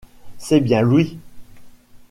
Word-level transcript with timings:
C’est 0.39 0.61
bien 0.61 0.81
lui. 0.81 1.19